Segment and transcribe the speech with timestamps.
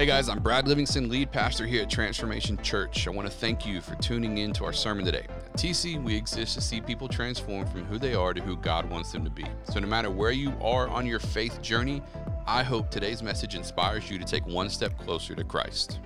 [0.00, 3.06] Hey guys, I'm Brad Livingston, lead pastor here at Transformation Church.
[3.06, 5.26] I want to thank you for tuning in to our sermon today.
[5.28, 8.88] At TC, we exist to see people transform from who they are to who God
[8.88, 9.44] wants them to be.
[9.64, 12.00] So, no matter where you are on your faith journey,
[12.46, 16.00] I hope today's message inspires you to take one step closer to Christ.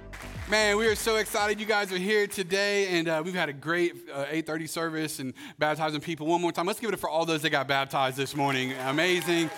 [0.50, 3.52] Man, we are so excited you guys are here today, and uh, we've had a
[3.52, 6.26] great uh, 8:30 service and baptizing people.
[6.26, 8.72] One more time, let's give it up for all those that got baptized this morning.
[8.72, 9.50] Amazing,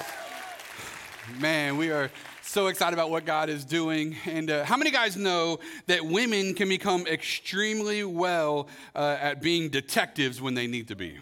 [1.40, 1.78] man.
[1.78, 2.10] We are
[2.46, 4.16] so excited about what God is doing.
[4.24, 9.68] And uh, how many guys know that women can become extremely well uh, at being
[9.68, 11.18] detectives when they need to be?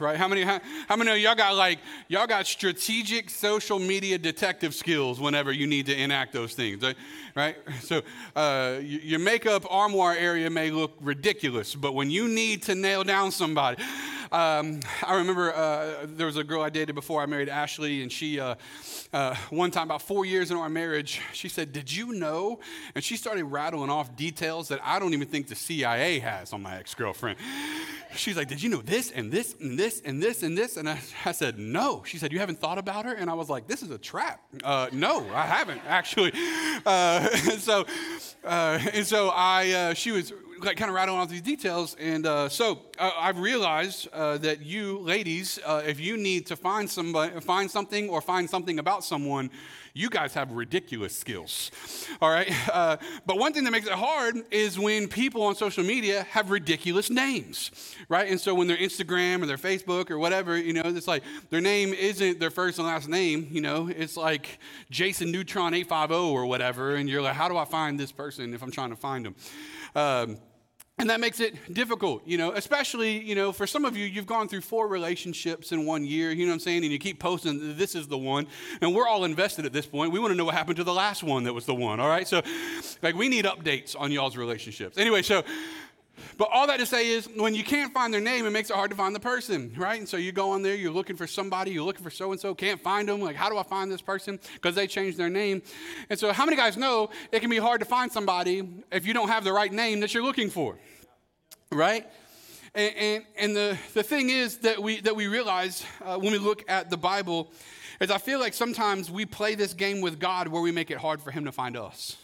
[0.00, 0.16] right?
[0.16, 4.74] How many, how, how many of y'all got like, y'all got strategic social media detective
[4.74, 6.96] skills whenever you need to enact those things, right?
[7.34, 7.56] right?
[7.80, 8.02] So
[8.36, 13.30] uh, your makeup armoire area may look ridiculous, but when you need to nail down
[13.30, 13.82] somebody,
[14.30, 18.12] um, I remember uh, there was a girl I dated before I married Ashley, and
[18.12, 18.56] she, uh,
[19.12, 22.60] uh, one time, about four years into our marriage, she said, Did you know?
[22.94, 26.62] And she started rattling off details that I don't even think the CIA has on
[26.62, 27.38] my ex girlfriend.
[28.14, 30.76] She's like, Did you know this and this and this and this and this?
[30.76, 32.02] And I, I, said, No.
[32.04, 33.14] She said, You haven't thought about her?
[33.14, 34.40] And I was like, This is a trap.
[34.62, 36.32] Uh, no, I haven't, actually.
[36.84, 37.86] Uh, so,
[38.44, 41.96] uh, and so I, she was like kind of rattling off these details.
[41.98, 46.56] And uh, so uh, I've realized uh, that you ladies, uh, if you need to
[46.56, 49.50] find somebody, find something or find something about someone,
[49.98, 51.70] you guys have ridiculous skills.
[52.22, 52.48] All right.
[52.78, 56.50] Uh, but one thing that makes it hard is when people on social media have
[56.50, 58.30] ridiculous names, right?
[58.30, 61.62] And so when their Instagram or their Facebook or whatever, you know, it's like their
[61.62, 63.48] name isn't their first and last name.
[63.50, 64.58] You know, it's like
[64.90, 68.62] Jason Neutron 850 or whatever, and you're like, how do I find this person if
[68.62, 69.34] I'm trying to find them?
[69.94, 70.38] Um,
[70.98, 74.26] and that makes it difficult, you know, especially, you know, for some of you, you've
[74.26, 76.82] gone through four relationships in one year, you know what I'm saying?
[76.82, 78.46] And you keep posting, this is the one.
[78.80, 80.12] And we're all invested at this point.
[80.12, 82.08] We want to know what happened to the last one that was the one, all
[82.08, 82.26] right?
[82.26, 82.42] So,
[83.02, 84.98] like, we need updates on y'all's relationships.
[84.98, 85.44] Anyway, so,
[86.36, 88.76] but all that to say is when you can't find their name, it makes it
[88.76, 89.98] hard to find the person, right?
[89.98, 92.40] And so you go on there, you're looking for somebody, you're looking for so and
[92.40, 93.20] so, can't find them.
[93.20, 94.38] Like, how do I find this person?
[94.54, 95.62] Because they changed their name.
[96.10, 99.14] And so, how many guys know it can be hard to find somebody if you
[99.14, 100.76] don't have the right name that you're looking for?
[101.70, 102.06] right?
[102.74, 106.38] And, and, and, the, the thing is that we, that we realize uh, when we
[106.38, 107.50] look at the Bible
[108.00, 110.98] is I feel like sometimes we play this game with God where we make it
[110.98, 112.16] hard for Him to find us.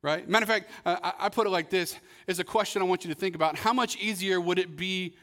[0.00, 0.28] Right?
[0.28, 3.04] Matter of fact, uh, I, I put it like this is a question I want
[3.04, 3.56] you to think about.
[3.56, 5.16] How much easier would it be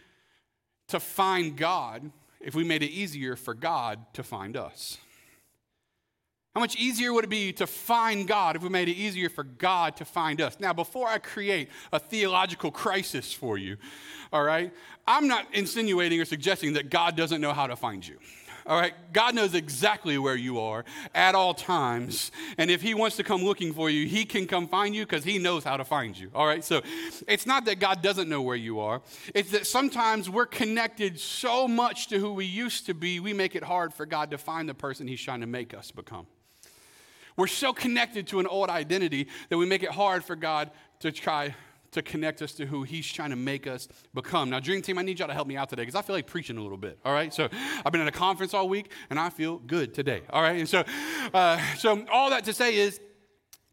[0.89, 4.97] to find God if we made it easier for God to find us?
[6.55, 9.43] How much easier would it be to find God if we made it easier for
[9.43, 10.57] God to find us?
[10.57, 13.75] Now, before I create a theological crisis for you,
[14.31, 14.73] all right,
[15.05, 18.17] I'm not insinuating or suggesting that God doesn't know how to find you.
[18.67, 22.31] All right, God knows exactly where you are at all times.
[22.57, 25.23] And if He wants to come looking for you, He can come find you because
[25.23, 26.31] He knows how to find you.
[26.33, 26.81] All right, so
[27.27, 29.03] it's not that God doesn't know where you are,
[29.35, 33.55] it's that sometimes we're connected so much to who we used to be, we make
[33.55, 36.25] it hard for God to find the person He's trying to make us become.
[37.37, 40.71] We're so connected to an old identity that we make it hard for God
[41.01, 41.53] to try
[41.95, 44.49] to connect us to who He's trying to make us become.
[44.49, 46.27] Now, Dream Team, I need y'all to help me out today because I feel like
[46.27, 46.99] preaching a little bit.
[47.03, 47.49] All right, so
[47.85, 50.21] I've been at a conference all week and I feel good today.
[50.29, 50.83] All right, and so,
[51.33, 52.99] uh, so all that to say is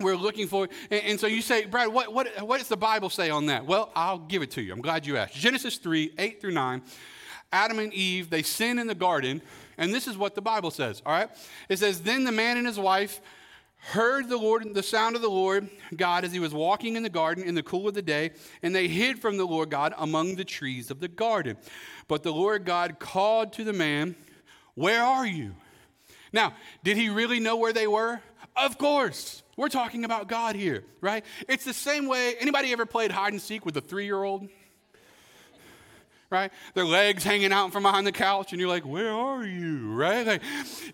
[0.01, 3.09] we're looking for and, and, so you say brad what, what, what does the bible
[3.09, 6.15] say on that well i'll give it to you i'm glad you asked genesis 3
[6.19, 6.83] 8 through 9
[7.53, 9.41] adam and eve they sin in the garden
[9.79, 11.31] and this is what the bible says all right
[11.69, 13.21] it says then the man and his wife
[13.83, 17.11] heard the Lord, the sound of the Lord God as he was walking in the
[17.11, 18.31] garden in the cool of the day,
[18.63, 21.57] and they hid from the Lord God among the trees of the garden.
[22.09, 24.15] But the Lord God called to the man,
[24.75, 25.55] Where are you?
[26.33, 28.21] Now, did he really know where they were?
[28.57, 29.43] Of course.
[29.57, 31.25] We're talking about God here, right?
[31.47, 32.37] It's the same way.
[32.41, 34.49] Anybody ever played hide and seek with a three year old?
[36.33, 36.51] Right?
[36.75, 40.27] Their legs hanging out from behind the couch, and you're like, Where are you, right?
[40.27, 40.43] Like,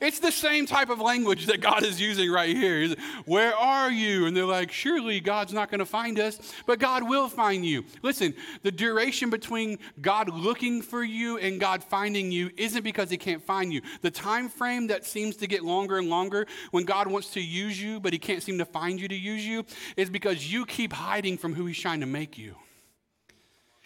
[0.01, 2.95] it's the same type of language that God is using right here.
[3.25, 4.27] Where are you?
[4.27, 7.85] And they're like, Surely God's not going to find us, but God will find you.
[8.03, 13.17] Listen, the duration between God looking for you and God finding you isn't because He
[13.17, 13.81] can't find you.
[14.03, 17.81] The time frame that seems to get longer and longer when God wants to use
[17.81, 19.65] you, but He can't seem to find you to use you,
[19.97, 22.57] is because you keep hiding from who He's trying to make you.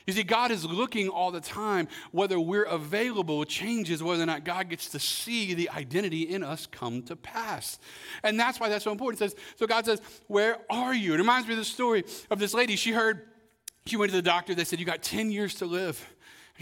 [0.07, 1.89] You see, God is looking all the time.
[2.11, 6.67] Whether we're available changes whether or not God gets to see the identity in us
[6.67, 7.79] come to pass.
[8.23, 9.21] And that's why that's so important.
[9.21, 11.15] It says, so God says, Where are you?
[11.15, 12.77] It reminds me of the story of this lady.
[12.77, 13.29] She heard,
[13.87, 16.05] she went to the doctor, they said, You got 10 years to live.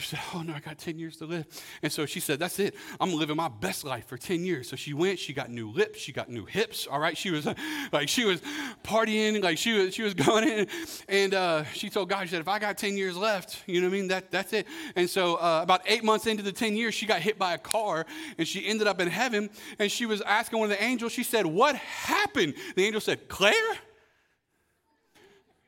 [0.01, 1.47] She said, Oh no, I got 10 years to live.
[1.83, 2.75] And so she said, That's it.
[3.01, 4.69] I'm living my best life for 10 years.
[4.69, 6.87] So she went, she got new lips, she got new hips.
[6.91, 7.17] All right.
[7.17, 7.47] She was
[7.93, 8.41] like, she was
[8.83, 10.67] partying, like she was, she was going in.
[11.09, 13.89] And uh, she told God, she said, If I got 10 years left, you know
[13.89, 14.09] what I mean?
[14.09, 14.67] That, that's it.
[14.97, 17.59] And so uh, about eight months into the 10 years, she got hit by a
[17.59, 18.07] car
[18.39, 19.51] and she ended up in heaven.
[19.79, 22.55] And she was asking one of the angels, she said, What happened?
[22.75, 23.55] The angel said, Claire?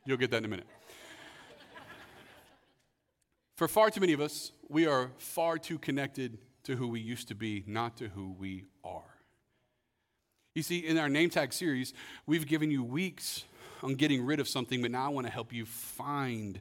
[0.05, 0.67] You'll get that in a minute.
[3.55, 7.27] For far too many of us, we are far too connected to who we used
[7.27, 9.01] to be, not to who we are.
[10.55, 11.93] You see, in our name tag series,
[12.25, 13.43] we've given you weeks
[13.83, 16.59] on getting rid of something, but now I want to help you find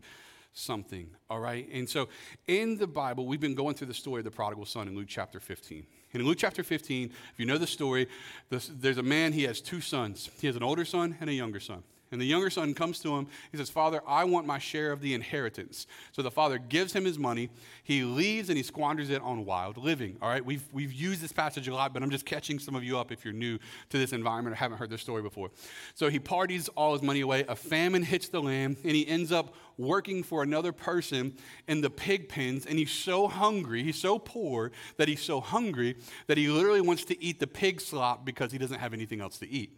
[0.53, 1.67] something, all right?
[1.73, 2.09] And so
[2.47, 5.09] in the Bible, we've been going through the story of the prodigal son in Luke
[5.09, 5.87] chapter 15.
[6.13, 8.07] And in Luke chapter 15, if you know the story,
[8.51, 10.29] there's a man, he has two sons.
[10.41, 11.83] He has an older son and a younger son.
[12.13, 13.27] And the younger son comes to him.
[13.51, 15.87] He says, Father, I want my share of the inheritance.
[16.13, 17.51] So the father gives him his money.
[17.83, 20.17] He leaves and he squanders it on wild living.
[20.21, 22.85] All right, we've, we've used this passage a lot, but I'm just catching some of
[22.85, 23.59] you up if you're new
[23.91, 25.51] to this environment or haven't heard this story before.
[25.95, 27.45] So he parties all his money away.
[27.49, 31.37] A famine hits the land, and he ends up working for another person
[31.69, 32.67] in the pig pens.
[32.67, 37.05] And he's so hungry, he's so poor that he's so hungry that he literally wants
[37.07, 39.77] to eat the pig slop because he doesn't have anything else to eat.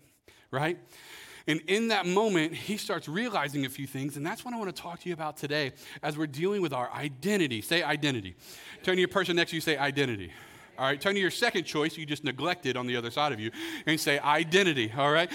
[0.50, 0.78] Right?
[1.46, 4.16] And in that moment, he starts realizing a few things.
[4.16, 6.72] And that's what I want to talk to you about today as we're dealing with
[6.72, 7.60] our identity.
[7.60, 8.34] Say identity.
[8.82, 10.32] Turn to your person next to you, say identity.
[10.78, 13.38] All right, turn to your second choice you just neglected on the other side of
[13.38, 13.50] you
[13.86, 14.90] and say identity.
[14.96, 15.30] All right?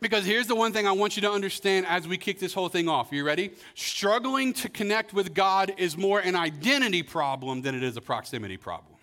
[0.00, 2.70] Because here's the one thing I want you to understand as we kick this whole
[2.70, 3.12] thing off.
[3.12, 3.52] Are you ready?
[3.74, 8.56] Struggling to connect with God is more an identity problem than it is a proximity
[8.56, 8.94] problem.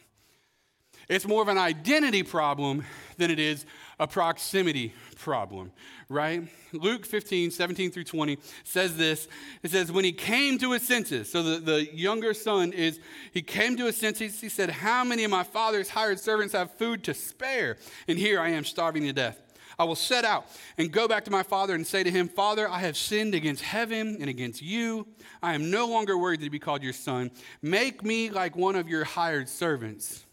[1.07, 2.83] It's more of an identity problem
[3.17, 3.65] than it is
[3.99, 5.71] a proximity problem,
[6.07, 6.47] right?
[6.71, 9.27] Luke 15, 17 through 20 says this.
[9.63, 12.99] It says, When he came to his senses, so the, the younger son is,
[13.31, 14.39] he came to his senses.
[14.39, 17.77] He said, How many of my father's hired servants have food to spare?
[18.07, 19.41] And here I am starving to death.
[19.79, 20.47] I will set out
[20.77, 23.61] and go back to my father and say to him, Father, I have sinned against
[23.61, 25.07] heaven and against you.
[25.41, 27.29] I am no longer worthy to be called your son.
[27.61, 30.25] Make me like one of your hired servants.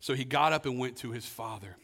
[0.00, 1.76] So he got up and went to his father.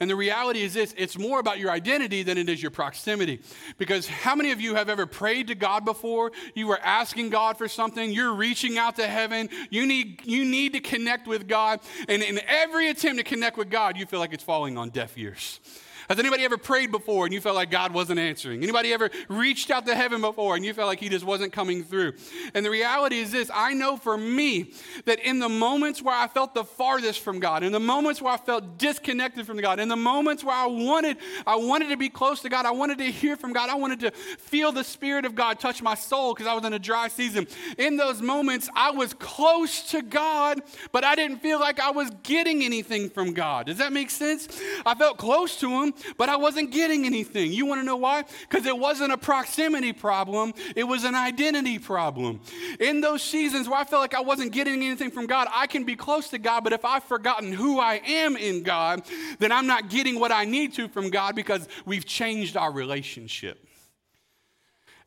[0.00, 3.40] And the reality is this it's more about your identity than it is your proximity.
[3.78, 6.32] Because how many of you have ever prayed to God before?
[6.54, 10.72] You were asking God for something, you're reaching out to heaven, you need, you need
[10.74, 14.32] to connect with God, and in every attempt to connect with God, you feel like
[14.32, 15.60] it's falling on deaf ears.
[16.08, 18.62] Has anybody ever prayed before and you felt like God wasn't answering?
[18.62, 21.82] Anybody ever reached out to heaven before and you felt like He just wasn't coming
[21.82, 22.14] through?
[22.54, 24.72] And the reality is this I know for me
[25.04, 28.32] that in the moments where I felt the farthest from God, in the moments where
[28.32, 31.16] I felt disconnected from God, in the moments where I wanted,
[31.46, 34.00] I wanted to be close to God, I wanted to hear from God, I wanted
[34.00, 37.08] to feel the Spirit of God touch my soul because I was in a dry
[37.08, 37.46] season.
[37.78, 40.62] In those moments, I was close to God,
[40.92, 43.66] but I didn't feel like I was getting anything from God.
[43.66, 44.48] Does that make sense?
[44.84, 47.52] I felt close to Him, but I wasn't getting anything.
[47.52, 48.24] You want to know why?
[48.48, 52.40] Because it wasn't a proximity problem, it was an identity problem.
[52.80, 55.84] In those seasons where I felt like I wasn't getting anything from God, I can
[55.84, 59.02] be close to God, but if I've forgotten who I am in God,
[59.38, 63.66] then I'm not getting what I need to from God because we've changed our relationship.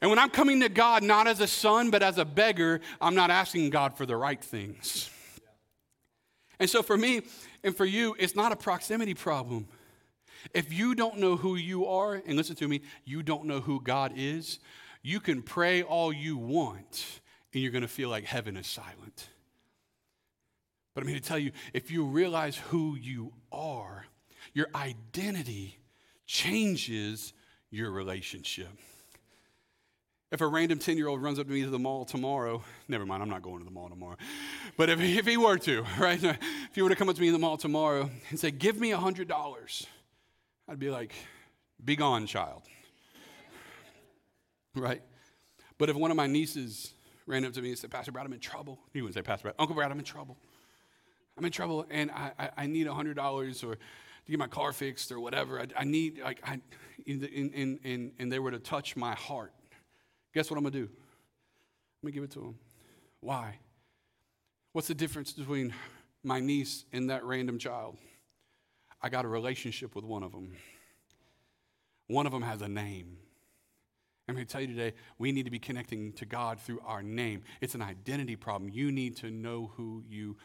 [0.01, 3.15] And when I'm coming to God not as a son, but as a beggar, I'm
[3.15, 5.09] not asking God for the right things.
[6.59, 7.21] And so for me
[7.63, 9.67] and for you, it's not a proximity problem.
[10.53, 13.81] If you don't know who you are, and listen to me, you don't know who
[13.81, 14.59] God is,
[15.01, 17.21] you can pray all you want,
[17.53, 19.29] and you're going to feel like heaven is silent.
[20.93, 24.05] But I'm here to tell you if you realize who you are,
[24.53, 25.77] your identity
[26.25, 27.33] changes
[27.71, 28.69] your relationship.
[30.31, 33.05] If a random 10 year old runs up to me to the mall tomorrow, never
[33.05, 34.17] mind, I'm not going to the mall tomorrow.
[34.77, 36.23] But if, if he were to, right?
[36.23, 36.37] If
[36.75, 38.91] he were to come up to me in the mall tomorrow and say, Give me
[38.91, 39.85] $100,
[40.69, 41.13] I'd be like,
[41.83, 42.61] Be gone, child.
[44.75, 45.01] right?
[45.79, 46.93] But if one of my nieces
[47.25, 49.43] ran up to me and said, Pastor Brad, I'm in trouble, he wouldn't say, Pastor
[49.43, 50.37] Brad, Uncle Brad, I'm in trouble.
[51.37, 53.77] I'm in trouble and I, I, I need $100 or to
[54.29, 55.59] get my car fixed or whatever.
[55.59, 56.59] I, I need, like, I,
[57.05, 59.53] in, in, in, and they were to touch my heart.
[60.33, 60.85] Guess what I'm going to do?
[60.85, 62.55] I'm going to give it to them.
[63.21, 63.57] Why?
[64.73, 65.73] What's the difference between
[66.23, 67.97] my niece and that random child?
[69.01, 70.53] I got a relationship with one of them.
[72.07, 73.17] One of them has a name.
[74.27, 77.01] I'm here to tell you today, we need to be connecting to God through our
[77.01, 77.43] name.
[77.61, 78.69] It's an identity problem.
[78.71, 80.37] You need to know who you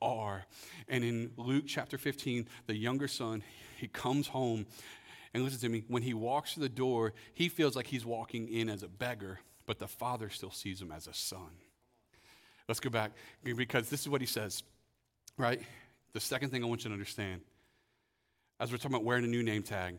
[0.00, 0.44] are.
[0.88, 3.42] And in Luke chapter 15, the younger son,
[3.78, 4.66] he comes home.
[5.34, 8.48] And listen to me, when he walks through the door, he feels like he's walking
[8.48, 11.50] in as a beggar, but the father still sees him as a son.
[12.68, 14.62] Let's go back because this is what he says,
[15.36, 15.60] right?
[16.12, 17.40] The second thing I want you to understand
[18.62, 19.98] as we're talking about wearing a new name tag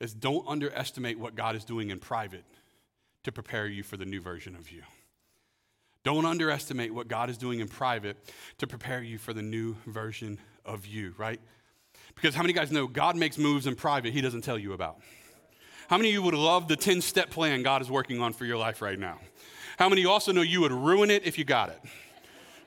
[0.00, 2.44] is don't underestimate what God is doing in private
[3.22, 4.82] to prepare you for the new version of you.
[6.02, 8.16] Don't underestimate what God is doing in private
[8.58, 11.40] to prepare you for the new version of you, right?
[12.16, 14.98] Because how many guys know God makes moves in private he doesn't tell you about?
[15.88, 18.44] How many of you would love the 10 step plan God is working on for
[18.44, 19.18] your life right now?
[19.78, 21.80] How many also know you would ruin it if you got it?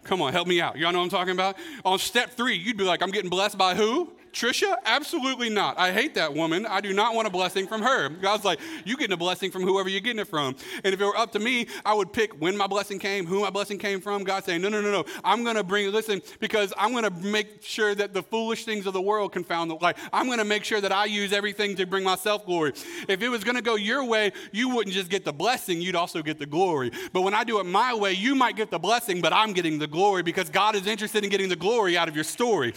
[0.06, 0.78] Come on, help me out.
[0.78, 1.58] Y'all know what I'm talking about?
[1.84, 4.10] On step three, you'd be like, I'm getting blessed by who?
[4.34, 4.76] Trisha?
[4.86, 5.78] Absolutely not.
[5.78, 6.66] I hate that woman.
[6.66, 8.10] I do not want a blessing from her.
[8.10, 10.56] God's like, you getting a blessing from whoever you're getting it from.
[10.84, 13.42] And if it were up to me, I would pick when my blessing came, who
[13.42, 14.24] my blessing came from.
[14.24, 15.06] God saying, no, no, no, no.
[15.24, 18.86] I'm going to bring, listen, because I'm going to make sure that the foolish things
[18.86, 19.98] of the world confound the light.
[20.14, 22.74] I'm going to make sure that I use everything to bring myself glory.
[23.08, 25.96] If it was going to go your way, you wouldn't just get the blessing, you'd
[25.96, 26.92] also get the glory.
[27.12, 29.78] But when I do it my way, you might get the blessing, but I'm getting
[29.78, 32.74] the glory because God is interested in getting the glory out of your story.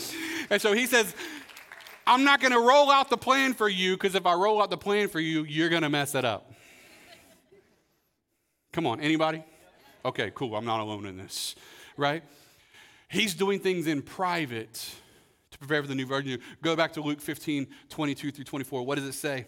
[0.50, 1.14] And so he says,
[2.06, 4.70] I'm not going to roll out the plan for you because if I roll out
[4.70, 6.52] the plan for you, you're going to mess it up.
[8.72, 9.42] Come on, anybody?
[10.04, 10.54] Okay, cool.
[10.56, 11.54] I'm not alone in this,
[11.96, 12.22] right?
[13.08, 14.94] He's doing things in private
[15.52, 16.40] to prepare for the new virgin.
[16.60, 18.82] Go back to Luke 15, 22 through 24.
[18.82, 19.46] What does it say?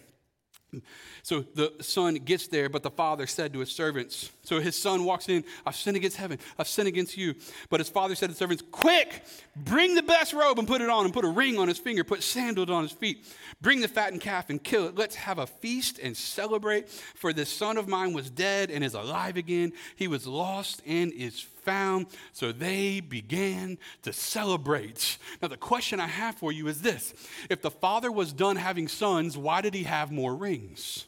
[1.22, 5.04] So the son gets there, but the father said to his servants, So his son
[5.04, 7.34] walks in, I've sinned against heaven, I've sinned against you.
[7.70, 9.24] But his father said to the servants, Quick,
[9.56, 12.04] bring the best robe and put it on, and put a ring on his finger,
[12.04, 13.24] put sandals on his feet.
[13.60, 14.96] Bring the fattened calf and kill it.
[14.96, 16.88] Let's have a feast and celebrate.
[16.88, 19.72] For this son of mine was dead and is alive again.
[19.96, 22.06] He was lost and is found.
[22.32, 25.18] So they began to celebrate.
[25.42, 27.12] Now, the question I have for you is this
[27.50, 31.04] If the father was done having sons, why did he have more rings?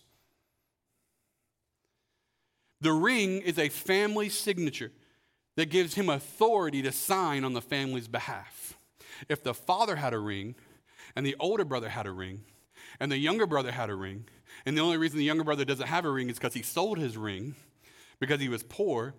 [2.80, 4.92] The ring is a family signature
[5.56, 8.76] that gives him authority to sign on the family's behalf.
[9.28, 10.54] If the father had a ring,
[11.16, 12.42] and the older brother had a ring,
[13.00, 14.26] and the younger brother had a ring,
[14.64, 16.98] and the only reason the younger brother doesn't have a ring is because he sold
[16.98, 17.56] his ring
[18.20, 19.14] because he was poor,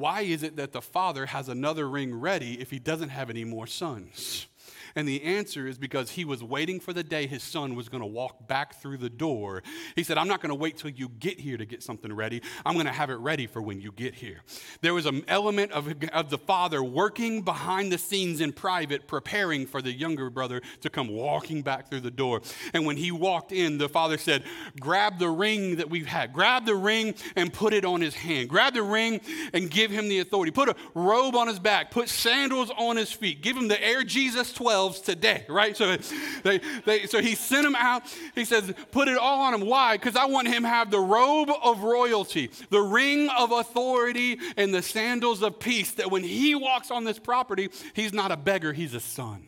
[0.00, 3.44] why is it that the father has another ring ready if he doesn't have any
[3.44, 4.46] more sons?
[4.94, 8.02] And the answer is because he was waiting for the day his son was going
[8.02, 9.62] to walk back through the door.
[9.96, 12.42] He said, I'm not going to wait till you get here to get something ready.
[12.64, 14.42] I'm going to have it ready for when you get here.
[14.80, 19.66] There was an element of, of the father working behind the scenes in private, preparing
[19.66, 22.40] for the younger brother to come walking back through the door.
[22.72, 24.44] And when he walked in, the father said,
[24.80, 28.48] Grab the ring that we've had, grab the ring and put it on his hand.
[28.48, 29.20] Grab the ring
[29.52, 30.50] and give him the authority.
[30.50, 34.02] Put a robe on his back, put sandals on his feet, give him the Air
[34.02, 35.76] Jesus 12 today, right?
[35.76, 35.96] So,
[36.42, 38.02] they, they, so he sent him out.
[38.34, 39.60] He says, put it all on him.
[39.60, 39.96] Why?
[39.96, 44.74] Because I want him to have the robe of royalty, the ring of authority, and
[44.74, 45.92] the sandals of peace.
[45.92, 49.46] That when he walks on this property, he's not a beggar, he's a son.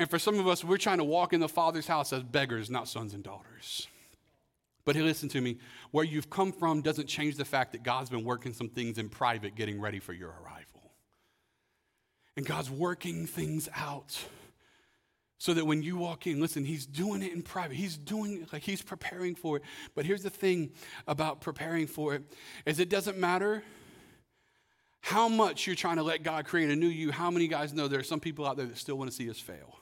[0.00, 2.70] And for some of us, we're trying to walk in the Father's house as beggars,
[2.70, 3.86] not sons and daughters.
[4.84, 5.58] But hey, listen to me.
[5.92, 9.08] Where you've come from doesn't change the fact that God's been working some things in
[9.08, 10.69] private, getting ready for your arrival.
[12.36, 14.18] And God's working things out
[15.38, 17.74] so that when you walk in, listen, He's doing it in private.
[17.74, 19.62] He's doing like He's preparing for it.
[19.94, 20.70] But here's the thing
[21.06, 22.22] about preparing for it
[22.66, 23.62] is it doesn't matter
[25.00, 27.10] how much you're trying to let God create a new you.
[27.10, 29.30] How many guys know there are some people out there that still want to see
[29.30, 29.78] us fail?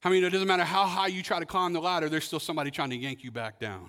[0.00, 2.24] How many know it doesn't matter how high you try to climb the ladder, there's
[2.24, 3.88] still somebody trying to yank you back down.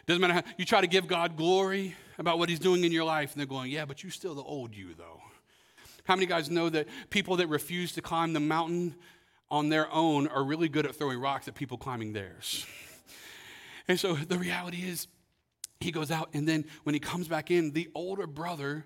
[0.00, 2.92] It doesn't matter how you try to give God glory about what He's doing in
[2.92, 5.19] your life, and they're going, Yeah, but you're still the old you, though.
[6.04, 8.94] How many guys know that people that refuse to climb the mountain
[9.50, 12.66] on their own are really good at throwing rocks at people climbing theirs?
[13.88, 15.08] And so the reality is,
[15.80, 18.84] he goes out, and then when he comes back in, the older brother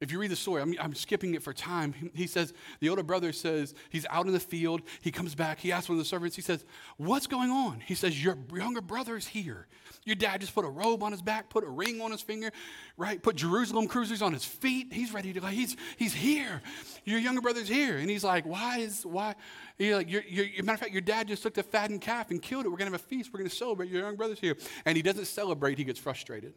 [0.00, 1.92] if you read the story, I'm, I'm, skipping it for time.
[2.14, 4.82] He says, the older brother says, he's out in the field.
[5.00, 5.58] He comes back.
[5.58, 6.64] He asks one of the servants, he says,
[6.98, 7.80] What's going on?
[7.80, 9.66] He says, Your younger brother is here.
[10.04, 12.50] Your dad just put a robe on his back, put a ring on his finger,
[12.96, 13.20] right?
[13.20, 14.92] Put Jerusalem cruisers on his feet.
[14.92, 15.48] He's ready to go.
[15.48, 16.62] He's, he's here.
[17.04, 17.98] Your younger brother's here.
[17.98, 19.34] And he's like, Why is, why?
[19.78, 22.40] He's like, you're, you're, matter of fact, your dad just took the fattened calf and
[22.40, 22.68] killed it.
[22.68, 23.32] We're going to have a feast.
[23.32, 23.90] We're going to celebrate.
[23.90, 24.56] Your young brother's here.
[24.84, 26.54] And he doesn't celebrate, he gets frustrated.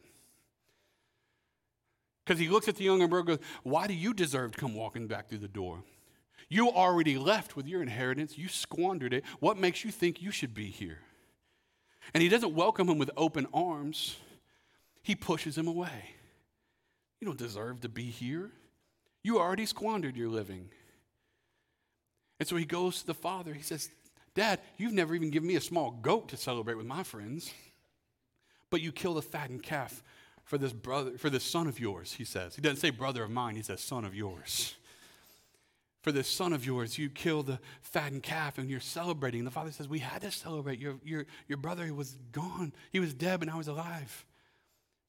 [2.32, 4.74] Because he looks at the younger brother and goes, Why do you deserve to come
[4.74, 5.84] walking back through the door?
[6.48, 8.38] You already left with your inheritance.
[8.38, 9.26] You squandered it.
[9.42, 11.00] What makes you think you should be here?
[12.14, 14.16] And he doesn't welcome him with open arms,
[15.04, 16.16] he pushes him away.
[17.20, 18.50] You don't deserve to be here.
[19.24, 20.70] You already squandered your living.
[22.40, 23.54] And so he goes to the father.
[23.54, 23.90] He says,
[24.36, 27.52] Dad, you've never even given me a small goat to celebrate with my friends,
[28.70, 30.02] but you killed a fattened calf
[30.44, 32.56] for this brother, for this son of yours, he says.
[32.56, 34.76] He doesn't say brother of mine, he says son of yours.
[36.02, 39.44] For this son of yours, you killed the fattened calf and you're celebrating.
[39.44, 40.80] The father says, We had to celebrate.
[40.80, 42.74] Your, your, your brother was gone.
[42.92, 44.26] He was dead, but now he's alive.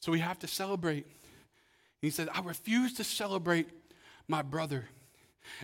[0.01, 1.07] So we have to celebrate.
[2.03, 3.69] he said, I refuse to celebrate
[4.29, 4.91] my brother.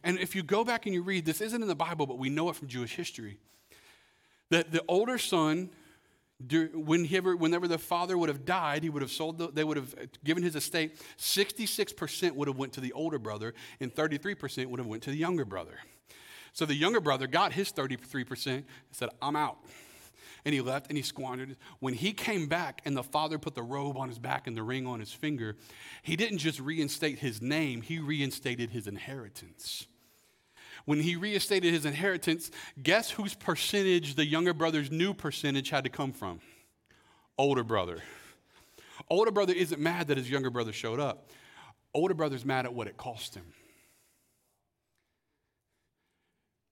[0.03, 2.31] And if you go back and you read, this isn't in the Bible, but we
[2.31, 3.39] know it from Jewish history.
[4.51, 5.71] That the older son
[6.41, 9.95] whenever, whenever the father would have died, he would have sold, the, they would have
[10.25, 10.97] given his estate.
[11.19, 15.17] 66% would have went to the older brother, and 33% would have went to the
[15.17, 15.79] younger brother.
[16.53, 19.59] So the younger brother got his 33% and said, I'm out.
[20.45, 21.57] And he left and he squandered.
[21.81, 24.63] When he came back and the father put the robe on his back and the
[24.63, 25.57] ring on his finger,
[26.03, 29.87] he didn't just reinstate his name, he reinstated his inheritance
[30.89, 32.51] when he reinstated his inheritance,
[32.83, 36.41] guess whose percentage the younger brother's new percentage had to come from?
[37.37, 37.99] Older brother.
[39.11, 41.29] Older brother isn't mad that his younger brother showed up.
[41.93, 43.45] Older brother's mad at what it cost him.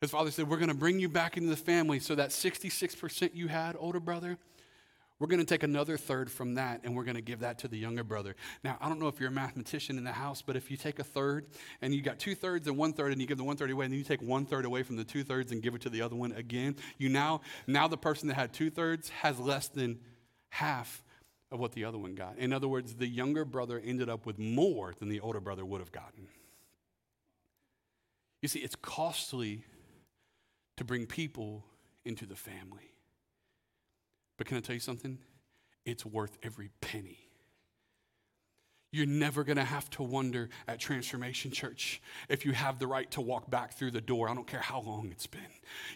[0.00, 3.34] His father said, We're going to bring you back into the family so that 66%
[3.34, 4.38] you had, older brother,
[5.18, 7.68] we're going to take another third from that and we're going to give that to
[7.68, 8.36] the younger brother.
[8.62, 10.98] Now, I don't know if you're a mathematician in the house, but if you take
[10.98, 11.46] a third
[11.80, 13.86] and you got two thirds and one third and you give the one third away
[13.86, 15.88] and then you take one third away from the two thirds and give it to
[15.88, 19.68] the other one again, you now, now the person that had two thirds has less
[19.68, 19.98] than
[20.50, 21.02] half
[21.50, 22.36] of what the other one got.
[22.36, 25.80] In other words, the younger brother ended up with more than the older brother would
[25.80, 26.28] have gotten.
[28.42, 29.64] You see, it's costly
[30.76, 31.64] to bring people
[32.04, 32.95] into the family.
[34.36, 35.18] But can I tell you something?
[35.84, 37.25] It's worth every penny.
[38.96, 42.00] You're never going to have to wonder at Transformation Church
[42.30, 44.26] if you have the right to walk back through the door.
[44.26, 45.42] I don't care how long it's been.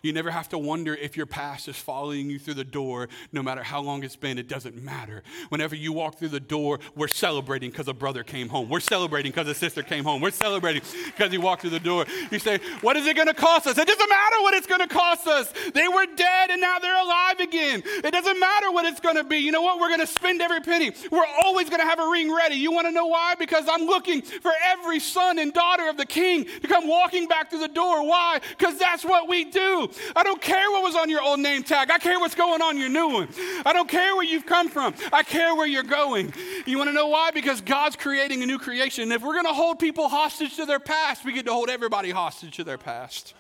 [0.03, 3.43] You never have to wonder if your past is following you through the door, no
[3.43, 4.37] matter how long it's been.
[4.37, 5.23] It doesn't matter.
[5.49, 8.69] Whenever you walk through the door, we're celebrating because a brother came home.
[8.69, 10.21] We're celebrating because a sister came home.
[10.21, 12.05] We're celebrating because he walked through the door.
[12.31, 13.79] You say, What is it going to cost us?
[13.79, 15.53] It doesn't matter what it's going to cost us.
[15.73, 17.83] They were dead and now they're alive again.
[17.87, 19.39] It doesn't matter what it's going to be.
[19.39, 19.81] You know what?
[19.81, 20.93] We're going to spend every penny.
[21.11, 22.57] We're always going to have a ring ready.
[22.57, 23.35] You want to know why?
[23.39, 27.51] Because I'm looking for every son and daughter of the king to come walking back
[27.51, 28.07] through the door.
[28.07, 28.41] Why?
[28.57, 29.91] Because that's what we do.
[30.15, 31.91] I don't care what was on your old name tag.
[31.91, 33.29] I care what's going on your new one.
[33.65, 34.95] I don't care where you've come from.
[35.13, 36.33] I care where you're going.
[36.67, 37.31] You want to know why?
[37.31, 39.05] Because God's creating a new creation.
[39.05, 41.71] And if we're going to hold people hostage to their past, we get to hold
[41.71, 43.35] everybody hostage to their past.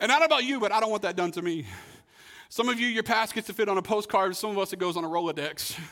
[0.00, 1.66] And know about you, but I don't want that done to me.
[2.48, 4.36] Some of you, your past gets to fit on a postcard.
[4.36, 5.78] Some of us, it goes on a Rolodex.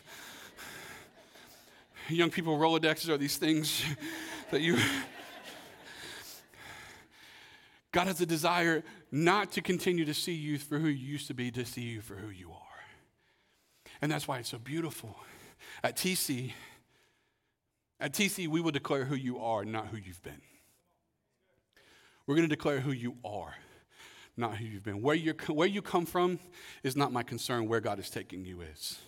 [2.14, 3.82] Young people, Rolodexes are these things
[4.50, 4.78] that you.
[7.92, 11.34] God has a desire not to continue to see you for who you used to
[11.34, 12.56] be, to see you for who you are.
[14.00, 15.16] And that's why it's so beautiful.
[15.84, 16.52] At TC,
[18.00, 20.40] at TC, we will declare who you are, not who you've been.
[22.26, 23.54] We're going to declare who you are,
[24.36, 25.02] not who you've been.
[25.02, 26.38] Where, you where you come from
[26.82, 27.68] is not my concern.
[27.68, 28.98] Where God is taking you is.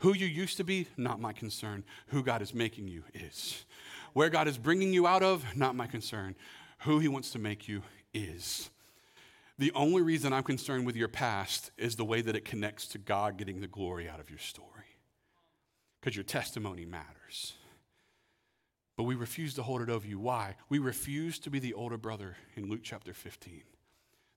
[0.00, 1.84] Who you used to be, not my concern.
[2.08, 3.64] Who God is making you is.
[4.12, 6.34] Where God is bringing you out of, not my concern.
[6.80, 7.82] Who He wants to make you
[8.12, 8.70] is.
[9.58, 12.98] The only reason I'm concerned with your past is the way that it connects to
[12.98, 14.68] God getting the glory out of your story.
[16.00, 17.54] Because your testimony matters.
[18.96, 20.18] But we refuse to hold it over you.
[20.18, 20.56] Why?
[20.68, 23.62] We refuse to be the older brother in Luke chapter 15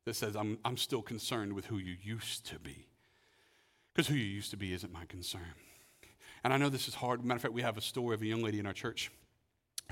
[0.05, 2.88] that says, I'm, I'm still concerned with who you used to be.
[3.99, 5.41] Because who you used to be isn't my concern.
[6.45, 7.25] And I know this is hard.
[7.25, 9.11] Matter of fact, we have a story of a young lady in our church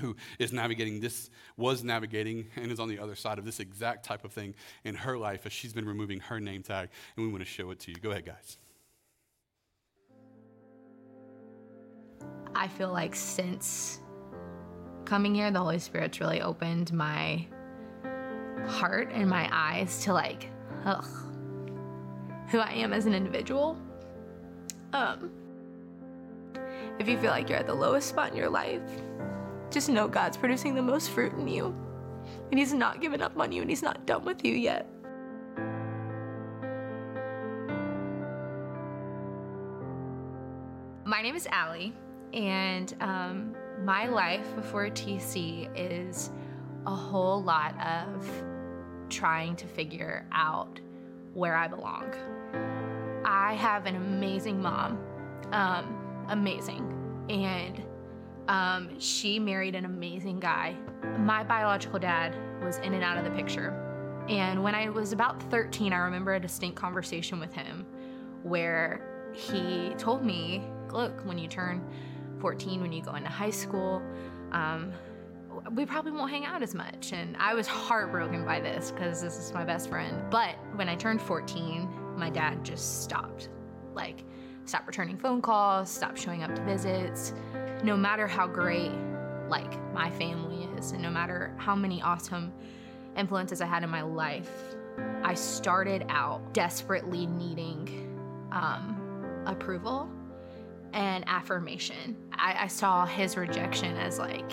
[0.00, 4.06] who is navigating this, was navigating, and is on the other side of this exact
[4.06, 6.88] type of thing in her life as she's been removing her name tag.
[7.18, 7.98] And we want to show it to you.
[7.98, 8.56] Go ahead, guys.
[12.54, 14.00] I feel like since
[15.04, 17.46] coming here, the Holy Spirit's really opened my
[18.66, 20.48] heart and my eyes to like,
[20.86, 21.04] ugh,
[22.48, 23.76] who I am as an individual
[24.92, 25.30] um,
[26.98, 28.82] if you feel like you're at the lowest spot in your life,
[29.70, 31.74] just know God's producing the most fruit in you.
[32.50, 34.86] And He's not given up on you and He's not done with you yet.
[41.04, 41.94] My name is Allie,
[42.34, 46.30] and um, my life before TC is
[46.86, 48.30] a whole lot of
[49.08, 50.80] trying to figure out
[51.32, 52.12] where I belong.
[53.38, 54.98] I have an amazing mom,
[55.52, 56.82] um, amazing,
[57.30, 57.80] and
[58.48, 60.74] um, she married an amazing guy.
[61.18, 63.70] My biological dad was in and out of the picture.
[64.28, 67.86] And when I was about 13, I remember a distinct conversation with him
[68.42, 71.88] where he told me look, when you turn
[72.40, 74.02] 14, when you go into high school,
[74.50, 74.92] um,
[75.74, 77.12] we probably won't hang out as much.
[77.12, 80.28] And I was heartbroken by this because this is my best friend.
[80.28, 83.48] But when I turned 14, my dad just stopped.
[83.94, 84.24] Like,
[84.64, 87.32] stopped returning phone calls, stopped showing up to visits.
[87.82, 88.92] No matter how great,
[89.48, 92.52] like, my family is, and no matter how many awesome
[93.16, 94.50] influences I had in my life,
[95.22, 98.14] I started out desperately needing
[98.52, 100.08] um, approval
[100.92, 102.16] and affirmation.
[102.32, 104.52] I, I saw his rejection as like,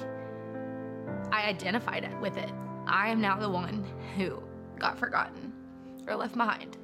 [1.31, 2.51] I identified with it.
[2.87, 4.41] I am now the one who
[4.77, 5.53] got forgotten
[6.07, 6.77] or left behind.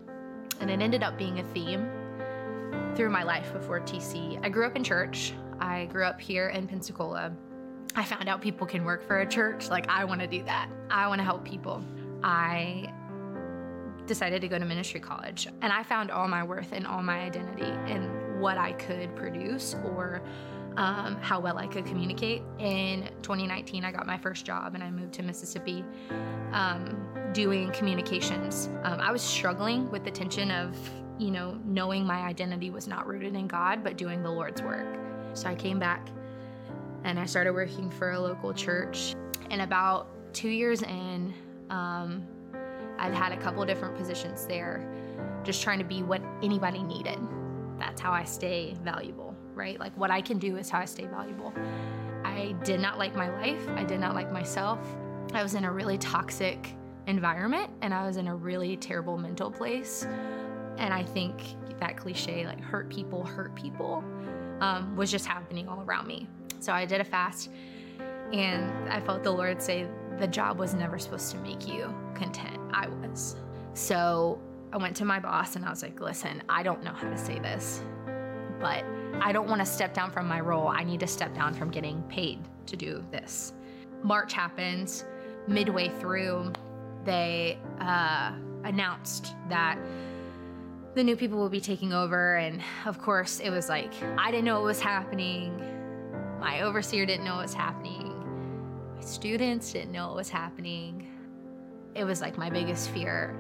[0.59, 1.89] And it ended up being a theme
[2.95, 4.43] through my life before TC.
[4.43, 5.33] I grew up in church.
[5.59, 7.31] I grew up here in Pensacola.
[7.95, 9.69] I found out people can work for a church.
[9.69, 10.69] Like, I want to do that.
[10.89, 11.83] I want to help people.
[12.23, 12.93] I
[14.05, 17.19] decided to go to ministry college, and I found all my worth and all my
[17.19, 20.21] identity in what I could produce or
[20.77, 22.41] um, how well I could communicate.
[22.59, 25.83] In 2019, I got my first job and I moved to Mississippi
[26.53, 26.97] um,
[27.33, 28.69] doing communications.
[28.83, 30.77] Um, I was struggling with the tension of,
[31.17, 34.87] you know, knowing my identity was not rooted in God, but doing the Lord's work.
[35.33, 36.07] So I came back
[37.03, 39.15] and I started working for a local church.
[39.49, 41.33] And about two years in,
[41.69, 42.25] um,
[42.97, 44.87] I've had a couple different positions there,
[45.43, 47.19] just trying to be what anybody needed.
[47.79, 49.79] That's how I stay valuable right?
[49.79, 51.53] Like what I can do is how I stay valuable.
[52.23, 53.67] I did not like my life.
[53.75, 54.79] I did not like myself.
[55.33, 56.75] I was in a really toxic
[57.07, 60.05] environment and I was in a really terrible mental place.
[60.77, 61.41] And I think
[61.79, 64.03] that cliche, like hurt people, hurt people,
[64.59, 66.27] um, was just happening all around me.
[66.59, 67.49] So I did a fast
[68.31, 69.87] and I felt the Lord say,
[70.19, 72.57] the job was never supposed to make you content.
[72.71, 73.35] I was.
[73.73, 74.39] So
[74.71, 77.17] I went to my boss and I was like, listen, I don't know how to
[77.17, 77.83] say this,
[78.59, 78.85] but
[79.19, 80.67] I don't want to step down from my role.
[80.67, 83.53] I need to step down from getting paid to do this.
[84.03, 85.05] March happens.
[85.47, 86.53] Midway through,
[87.03, 89.77] they uh, announced that
[90.93, 92.37] the new people will be taking over.
[92.37, 95.59] And of course, it was like, I didn't know what was happening.
[96.39, 98.07] My overseer didn't know what was happening.
[98.95, 101.07] My students didn't know what was happening.
[101.95, 103.35] It was like my biggest fear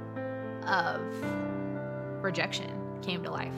[0.67, 1.01] of
[2.23, 3.53] rejection came to life.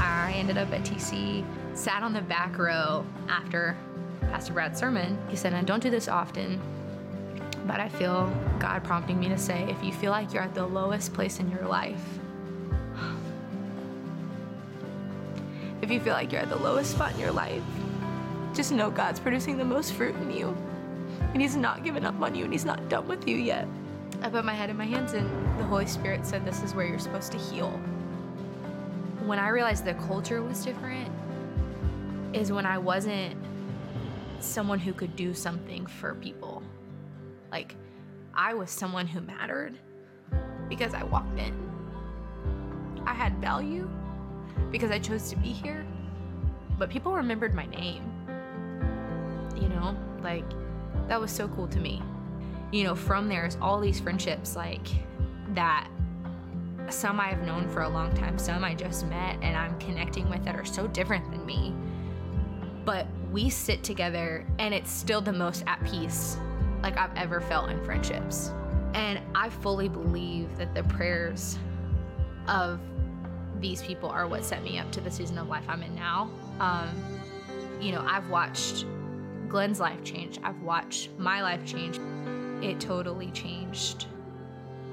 [0.00, 3.76] I ended up at TC, sat on the back row after
[4.22, 5.18] Pastor Brad's sermon.
[5.28, 6.60] He said, and don't do this often,
[7.66, 10.66] but I feel God prompting me to say, if you feel like you're at the
[10.66, 12.02] lowest place in your life,
[15.82, 17.62] if you feel like you're at the lowest spot in your life,
[18.54, 20.56] just know God's producing the most fruit in you.
[21.32, 23.68] And He's not given up on you, and He's not done with you yet.
[24.22, 26.86] I put my head in my hands, and the Holy Spirit said, This is where
[26.86, 27.80] you're supposed to heal
[29.30, 31.08] when I realized the culture was different
[32.32, 33.36] is when I wasn't
[34.40, 36.64] someone who could do something for people.
[37.52, 37.76] Like,
[38.34, 39.78] I was someone who mattered
[40.68, 41.54] because I walked in.
[43.06, 43.88] I had value
[44.72, 45.86] because I chose to be here,
[46.76, 48.02] but people remembered my name.
[49.54, 50.50] You know, like,
[51.06, 52.02] that was so cool to me.
[52.72, 54.88] You know, from there's all these friendships like
[55.54, 55.88] that
[56.90, 60.28] some I have known for a long time, some I just met and I'm connecting
[60.28, 61.74] with that are so different than me.
[62.84, 66.36] But we sit together and it's still the most at peace
[66.82, 68.52] like I've ever felt in friendships.
[68.94, 71.58] And I fully believe that the prayers
[72.48, 72.80] of
[73.60, 76.30] these people are what set me up to the season of life I'm in now.
[76.58, 76.88] Um,
[77.80, 78.86] you know, I've watched
[79.48, 81.98] Glenn's life change, I've watched my life change.
[82.62, 84.06] It totally changed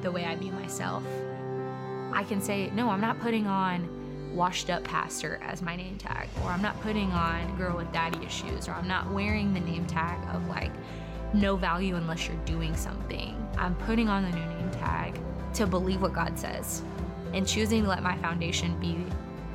[0.02, 1.04] the way I view myself.
[2.18, 6.28] I can say, no, I'm not putting on washed up pastor as my name tag,
[6.44, 9.86] or I'm not putting on girl with daddy issues, or I'm not wearing the name
[9.86, 10.72] tag of like
[11.36, 13.36] no value unless you're doing something.
[13.56, 15.20] I'm putting on the new name tag
[15.54, 16.82] to believe what God says
[17.34, 18.98] and choosing to let my foundation be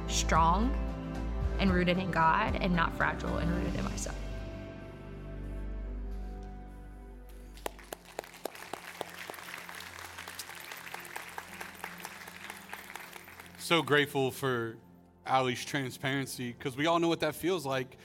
[0.07, 0.72] strong
[1.59, 4.22] and rooted in God and not fragile and rooted in myself.
[13.62, 14.77] So grateful for
[15.27, 17.96] Ali's transparency because we all know what that feels like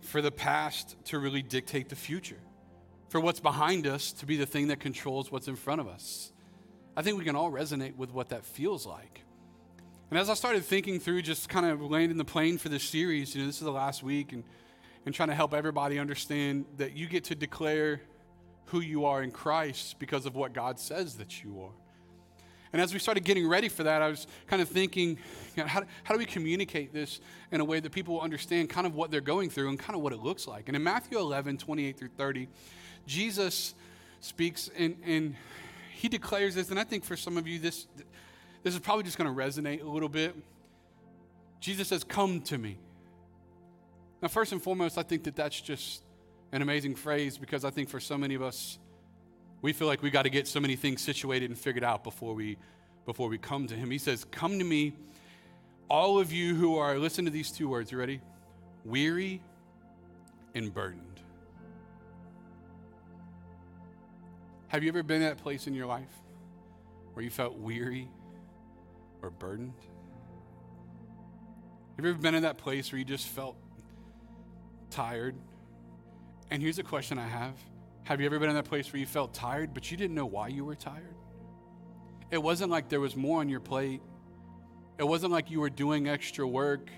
[0.00, 2.40] for the past to really dictate the future,
[3.08, 6.32] for what's behind us to be the thing that controls what's in front of us.
[6.96, 9.22] I think we can all resonate with what that feels like.
[10.10, 13.34] And as I started thinking through just kind of landing the plane for this series,
[13.34, 14.44] you know, this is the last week, and,
[15.06, 18.02] and trying to help everybody understand that you get to declare
[18.66, 21.87] who you are in Christ because of what God says that you are.
[22.72, 25.10] And as we started getting ready for that, I was kind of thinking,
[25.56, 28.68] you know, how, how do we communicate this in a way that people will understand
[28.68, 30.68] kind of what they're going through and kind of what it looks like?
[30.68, 32.48] And in Matthew 11, 28 through 30,
[33.06, 33.74] Jesus
[34.20, 35.34] speaks and, and
[35.94, 37.86] he declares this, and I think for some of you, this,
[38.62, 40.36] this is probably just going to resonate a little bit.
[41.60, 42.78] Jesus says, Come to me.
[44.22, 46.02] Now, first and foremost, I think that that's just
[46.52, 48.78] an amazing phrase because I think for so many of us,
[49.60, 52.34] we feel like we got to get so many things situated and figured out before
[52.34, 52.56] we
[53.04, 53.90] before we come to him.
[53.90, 54.92] He says, "Come to me,
[55.88, 58.20] all of you who are listen to these two words, you ready?
[58.84, 59.40] Weary
[60.54, 61.04] and burdened."
[64.68, 66.12] Have you ever been at that place in your life
[67.14, 68.08] where you felt weary
[69.22, 69.72] or burdened?
[71.96, 73.56] Have you ever been in that place where you just felt
[74.90, 75.34] tired?
[76.50, 77.54] And here's a question I have
[78.08, 80.24] Have you ever been in that place where you felt tired, but you didn't know
[80.24, 81.14] why you were tired?
[82.30, 84.00] It wasn't like there was more on your plate,
[84.96, 86.88] it wasn't like you were doing extra work,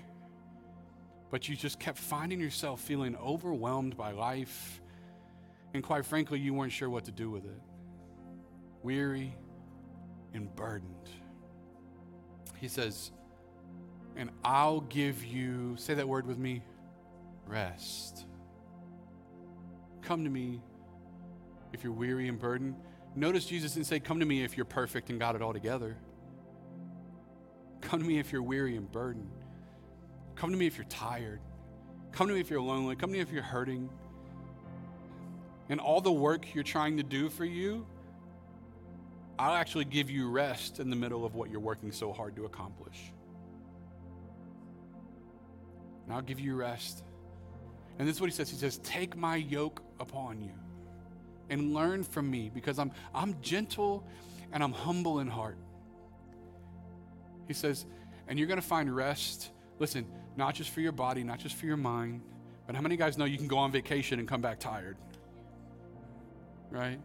[1.29, 4.79] but you just kept finding yourself feeling overwhelmed by life.
[5.73, 7.61] And quite frankly, you weren't sure what to do with it.
[8.81, 9.35] Weary
[10.33, 11.09] and burdened.
[12.57, 13.11] He says,
[14.15, 16.63] and I'll give you, say that word with me,
[17.47, 18.27] rest.
[20.03, 20.61] Come to me
[21.73, 22.75] if you're weary and burdened.
[23.15, 25.97] Notice Jesus didn't say, Come to me if you're perfect and got it all together.
[27.81, 29.31] Come to me if you're weary and burdened.
[30.35, 31.39] Come to me if you're tired.
[32.11, 32.95] Come to me if you're lonely.
[32.95, 33.89] Come to me if you're hurting.
[35.69, 37.85] And all the work you're trying to do for you,
[39.39, 42.45] I'll actually give you rest in the middle of what you're working so hard to
[42.45, 42.97] accomplish.
[46.05, 47.03] And I'll give you rest
[48.01, 48.49] and this is what he says.
[48.49, 50.53] He says, Take my yoke upon you
[51.49, 54.05] and learn from me because I'm, I'm gentle
[54.51, 55.57] and I'm humble in heart.
[57.47, 57.85] He says,
[58.27, 59.51] and you're going to find rest.
[59.79, 60.05] Listen,
[60.37, 62.21] not just for your body, not just for your mind,
[62.65, 64.97] but how many guys know you can go on vacation and come back tired?
[66.69, 66.99] Right?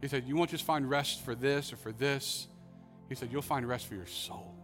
[0.00, 2.48] He said, You won't just find rest for this or for this.
[3.08, 4.54] He said, You'll find rest for your soul.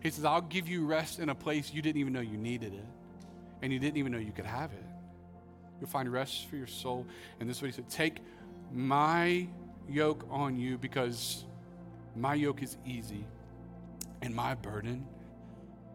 [0.00, 2.72] He says, I'll give you rest in a place you didn't even know you needed
[2.72, 2.86] it
[3.62, 4.84] and you didn't even know you could have it.
[5.80, 7.06] You'll find rest for your soul.
[7.40, 8.18] And this is what he said Take
[8.72, 9.48] my
[9.88, 11.44] yoke on you because
[12.16, 13.24] my yoke is easy
[14.20, 15.06] and my burden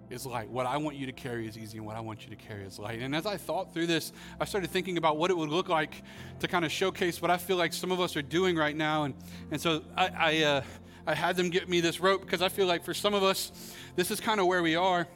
[0.10, 0.50] is light.
[0.50, 2.64] What I want you to carry is easy, and what I want you to carry
[2.64, 3.00] is light.
[3.00, 6.04] And as I thought through this, I started thinking about what it would look like
[6.40, 9.04] to kind of showcase what I feel like some of us are doing right now.
[9.04, 9.16] And,
[9.52, 10.62] and so I, I, uh,
[11.08, 13.52] I had them get me this rope because I feel like for some of us,
[13.96, 15.08] this is kind of where we are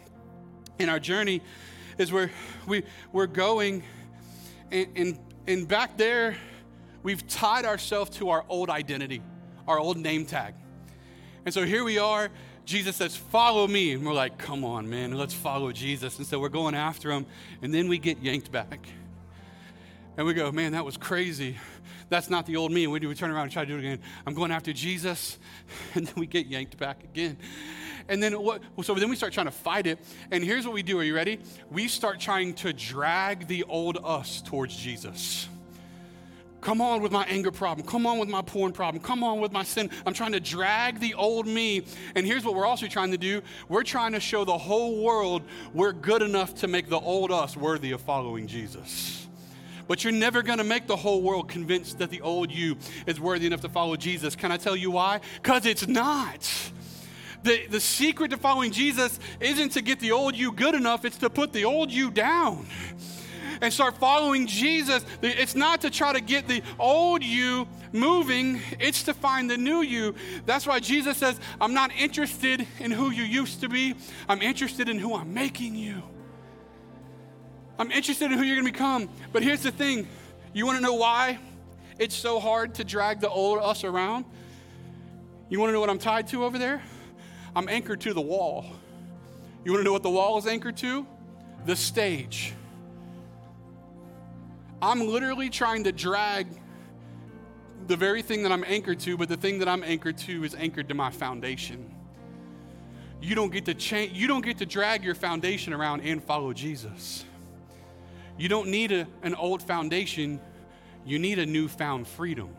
[0.79, 1.41] in our journey
[1.97, 2.31] is where
[2.67, 3.83] we, we're going,
[4.71, 6.35] and, and, and back there,
[7.03, 9.21] we've tied ourselves to our old identity,
[9.67, 10.53] our old name tag.
[11.45, 12.29] And so here we are.
[12.65, 13.93] Jesus says, Follow me.
[13.93, 16.17] And we're like, Come on, man, let's follow Jesus.
[16.17, 17.25] And so we're going after him.
[17.61, 18.87] And then we get yanked back.
[20.17, 21.57] And we go, Man, that was crazy.
[22.09, 22.83] That's not the old me.
[22.83, 23.99] And we do, we turn around and try to do it again.
[24.25, 25.37] I'm going after Jesus.
[25.95, 27.37] And then we get yanked back again.
[28.09, 28.61] And then what?
[28.83, 29.99] So then we start trying to fight it.
[30.31, 30.99] And here's what we do.
[30.99, 31.39] Are you ready?
[31.71, 35.47] We start trying to drag the old us towards Jesus.
[36.61, 37.87] Come on with my anger problem.
[37.87, 39.01] Come on with my porn problem.
[39.01, 39.89] Come on with my sin.
[40.05, 41.83] I'm trying to drag the old me.
[42.15, 45.43] And here's what we're also trying to do we're trying to show the whole world
[45.73, 49.27] we're good enough to make the old us worthy of following Jesus.
[49.87, 53.19] But you're never going to make the whole world convinced that the old you is
[53.19, 54.35] worthy enough to follow Jesus.
[54.35, 55.21] Can I tell you why?
[55.41, 56.51] Because it's not.
[57.47, 61.17] The, the secret to following Jesus isn't to get the old you good enough, it's
[61.19, 62.67] to put the old you down
[63.61, 65.05] and start following Jesus.
[65.21, 69.81] It's not to try to get the old you moving, it's to find the new
[69.81, 70.13] you.
[70.45, 73.95] That's why Jesus says, I'm not interested in who you used to be,
[74.27, 76.03] I'm interested in who I'm making you.
[77.79, 79.07] I'm interested in who you're going to become.
[79.31, 80.05] But here's the thing
[80.51, 81.39] you want to know why
[81.97, 84.25] it's so hard to drag the old us around?
[85.47, 86.83] You want to know what I'm tied to over there?
[87.57, 88.67] I'm anchored to the wall.
[89.65, 91.07] You want to know what the wall is anchored to?
[91.65, 92.53] The stage.
[94.79, 96.45] I'm literally trying to drag
[97.87, 100.53] the very thing that I'm anchored to, but the thing that I'm anchored to is
[100.53, 101.91] anchored to my foundation.
[103.23, 106.53] You don't get to change, you don't get to drag your foundation around and follow
[106.53, 107.25] Jesus.
[108.37, 110.39] You don't need a, an old foundation,
[111.07, 112.49] you need a newfound freedom.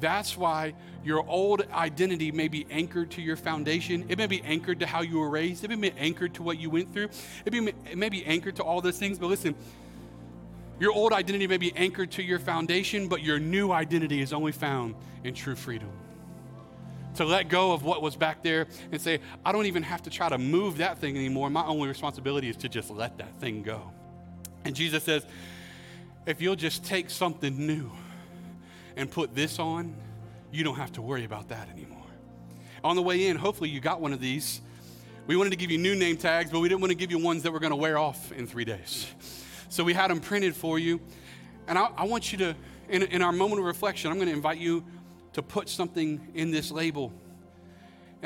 [0.00, 4.04] That's why your old identity may be anchored to your foundation.
[4.08, 5.64] It may be anchored to how you were raised.
[5.64, 7.08] It may be anchored to what you went through.
[7.44, 9.18] It may, it may be anchored to all those things.
[9.18, 9.54] But listen,
[10.78, 14.52] Your old identity may be anchored to your foundation, but your new identity is only
[14.52, 15.88] found in true freedom.
[17.14, 20.10] To let go of what was back there and say, I don't even have to
[20.10, 21.48] try to move that thing anymore.
[21.48, 23.90] My only responsibility is to just let that thing go.
[24.66, 25.24] And Jesus says,
[26.26, 27.90] if you'll just take something new
[28.96, 29.94] and put this on,
[30.50, 32.02] you don't have to worry about that anymore.
[32.82, 34.60] On the way in, hopefully you got one of these.
[35.26, 37.18] We wanted to give you new name tags, but we didn't want to give you
[37.18, 39.06] ones that were going to wear off in three days.
[39.68, 41.00] So we had them printed for you.
[41.66, 42.56] And I, I want you to,
[42.88, 44.84] in, in our moment of reflection, I'm going to invite you
[45.32, 47.12] to put something in this label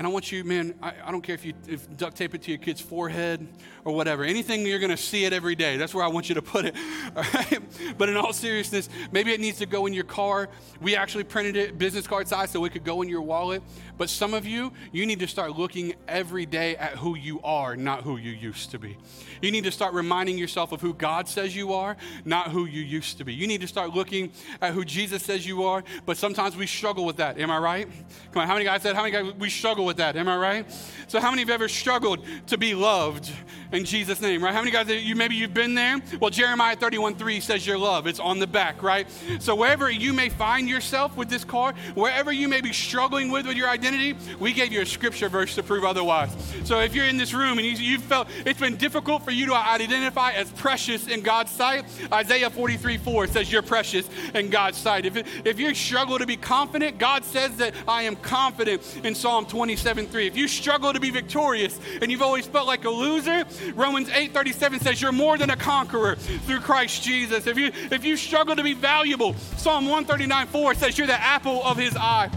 [0.01, 2.41] and I want you, man, I, I don't care if you if duct tape it
[2.45, 3.47] to your kid's forehead
[3.85, 4.25] or whatever.
[4.25, 5.77] Anything you're going to see it every day.
[5.77, 6.75] That's where I want you to put it.
[7.17, 7.61] All right?
[7.99, 10.49] But in all seriousness, maybe it needs to go in your car.
[10.81, 13.63] We actually printed it business card size so it could go in your wallet.
[13.99, 17.77] But some of you, you need to start looking every day at who you are,
[17.77, 18.97] not who you used to be.
[19.43, 22.81] You need to start reminding yourself of who God says you are, not who you
[22.81, 23.35] used to be.
[23.35, 24.33] You need to start looking
[24.63, 27.39] at who Jesus says you are, but sometimes we struggle with that.
[27.39, 27.89] Am I right?
[28.33, 30.17] Come on, how many guys said, how many guys, we struggle with that?
[30.17, 30.67] Am I right?
[31.11, 33.31] So, how many of you have ever struggled to be loved
[33.73, 34.53] in Jesus' name, right?
[34.55, 36.01] How many guys, you maybe you've been there?
[36.21, 38.07] Well, Jeremiah 31 3 says your love.
[38.07, 39.09] It's on the back, right?
[39.41, 43.47] So, wherever you may find yourself with this card, wherever you may be struggling with
[43.47, 46.31] with your identity, we gave you a scripture verse to prove otherwise.
[46.65, 49.47] So, if you're in this room and you, you felt it's been difficult for you
[49.47, 54.79] to identify as precious in God's sight, Isaiah 43 4 says you're precious in God's
[54.79, 55.07] sight.
[55.07, 59.47] If, if you struggle to be confident, God says that I am confident in Psalm
[59.71, 60.27] 27 3.
[60.27, 63.45] If you struggle to be victorious and you've always felt like a loser,
[63.77, 67.47] Romans 8:37 says you're more than a conqueror through Christ Jesus.
[67.47, 71.77] If you if you struggle to be valuable, Psalm 139:4 says you're the apple of
[71.77, 72.31] his eye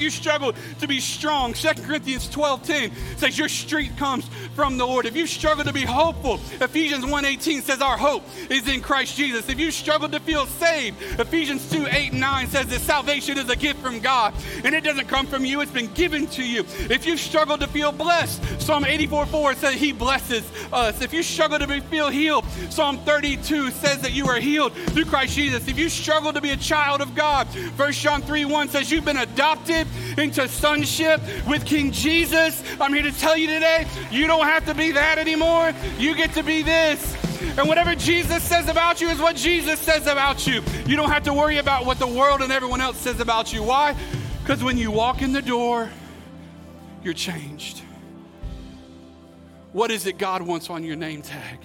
[0.00, 4.86] you struggle to be strong, 2 Corinthians 12 10 says your strength comes from the
[4.86, 5.06] Lord.
[5.06, 9.16] If you struggle to be hopeful, Ephesians 1 18 says our hope is in Christ
[9.16, 9.48] Jesus.
[9.48, 13.48] If you struggle to feel saved, Ephesians 2 8 and 9 says that salvation is
[13.48, 14.34] a gift from God
[14.64, 16.60] and it doesn't come from you, it's been given to you.
[16.88, 21.00] If you struggle to feel blessed, Psalm 84 4 says he blesses us.
[21.00, 25.06] If you struggle to be, feel healed, Psalm 32 says that you are healed through
[25.06, 25.66] Christ Jesus.
[25.68, 29.04] If you struggle to be a child of God, 1 John 3 1 says you've
[29.04, 32.62] been adopted into sonship with King Jesus.
[32.80, 35.72] I'm here to tell you today, you don't have to be that anymore.
[35.98, 37.16] You get to be this.
[37.58, 40.62] And whatever Jesus says about you is what Jesus says about you.
[40.86, 43.62] You don't have to worry about what the world and everyone else says about you.
[43.62, 43.96] Why?
[44.42, 45.90] Because when you walk in the door,
[47.02, 47.82] you're changed.
[49.72, 51.58] What is it God wants on your name tag?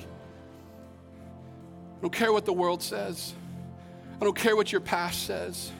[1.98, 3.34] I don't care what the world says.
[4.22, 5.72] I don't care what your past says.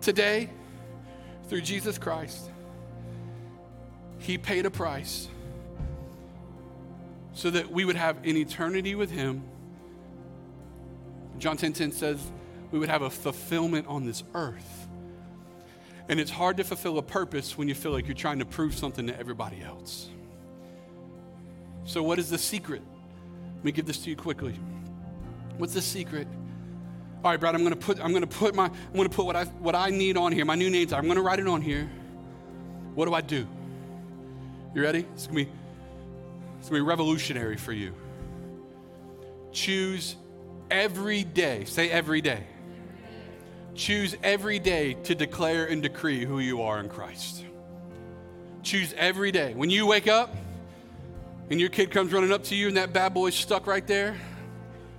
[0.00, 0.50] Today,
[1.48, 2.50] through Jesus Christ.
[4.18, 5.28] He paid a price
[7.34, 9.42] so that we would have an eternity with Him.
[11.38, 12.18] John 10 10 says
[12.70, 14.88] we would have a fulfillment on this earth.
[16.08, 18.74] And it's hard to fulfill a purpose when you feel like you're trying to prove
[18.74, 20.10] something to everybody else.
[21.84, 22.82] So, what is the secret?
[23.56, 24.54] Let me give this to you quickly.
[25.56, 26.26] What's the secret?
[27.24, 29.44] All right, Brad, I'm gonna put, I'm gonna put my, I'm gonna put what I,
[29.44, 30.98] what I need on here, my new name tag.
[30.98, 31.90] I'm gonna write it on here.
[32.94, 33.46] What do I do?
[34.74, 35.06] You ready?
[35.14, 35.48] It's gonna be,
[36.60, 37.94] it's gonna be revolutionary for you.
[39.52, 40.16] Choose
[40.70, 42.44] every day, say every day.
[43.74, 47.42] Choose every day to declare and decree who you are in Christ.
[48.62, 49.54] Choose every day.
[49.54, 50.36] When you wake up
[51.48, 54.14] and your kid comes running up to you and that bad boy's stuck right there,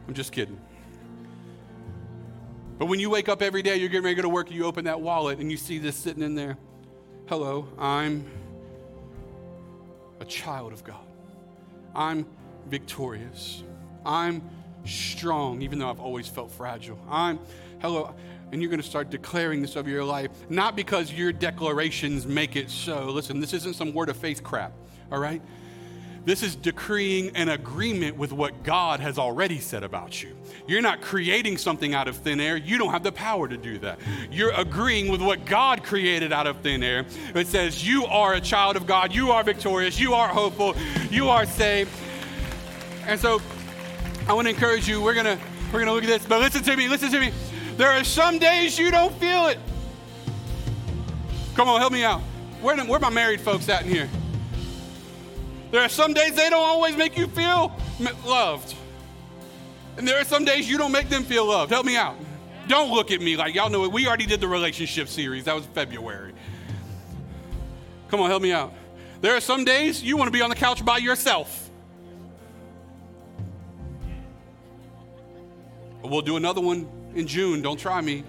[0.07, 0.59] I'm just kidding.
[2.77, 4.55] But when you wake up every day, you're getting ready to go to work, and
[4.55, 6.57] you open that wallet and you see this sitting in there.
[7.27, 8.25] Hello, I'm
[10.19, 11.05] a child of God.
[11.95, 12.25] I'm
[12.67, 13.63] victorious.
[14.05, 14.41] I'm
[14.85, 16.99] strong, even though I've always felt fragile.
[17.09, 17.39] I'm,
[17.79, 18.13] hello,
[18.51, 22.55] and you're going to start declaring this over your life, not because your declarations make
[22.55, 23.05] it so.
[23.05, 24.73] Listen, this isn't some word of faith crap,
[25.11, 25.41] all right?
[26.25, 30.35] This is decreeing an agreement with what God has already said about you.
[30.67, 32.57] You're not creating something out of thin air.
[32.57, 33.99] You don't have the power to do that.
[34.31, 37.05] You're agreeing with what God created out of thin air.
[37.35, 39.13] It says, You are a child of God.
[39.13, 40.00] You are victorious.
[40.00, 40.75] You are hopeful.
[41.12, 41.91] You are saved.
[43.06, 43.39] And so
[44.27, 45.02] I want to encourage you.
[45.02, 45.39] We're going to
[45.71, 46.25] we're going to look at this.
[46.25, 46.87] But listen to me.
[46.87, 47.31] Listen to me.
[47.77, 49.60] There are some days you don't feel it.
[51.54, 52.21] Come on, help me out.
[52.62, 54.10] Where, where my married folks at in here?
[55.71, 57.75] There are some days they don't always make you feel
[58.25, 58.75] loved.
[59.97, 61.71] And there are some days you don't make them feel loved.
[61.71, 62.15] Help me out.
[62.67, 63.91] Don't look at me like y'all know it.
[63.91, 65.45] We already did the relationship series.
[65.45, 66.33] That was February.
[68.07, 68.73] Come on, help me out.
[69.21, 71.69] There are some days you want to be on the couch by yourself.
[76.03, 77.61] We'll do another one in June.
[77.61, 78.23] Don't try me.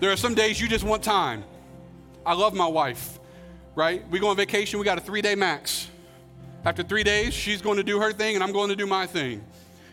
[0.00, 1.44] There are some days you just want time.
[2.24, 3.18] I love my wife,
[3.74, 4.08] right?
[4.10, 5.88] We go on vacation, we got a three day max.
[6.64, 9.06] After three days, she's going to do her thing and I'm going to do my
[9.06, 9.44] thing.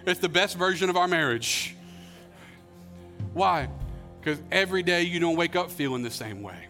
[0.06, 1.76] It's the best version of our marriage.
[3.34, 3.70] Why?
[4.20, 6.68] Because every day you don't wake up feeling the same way.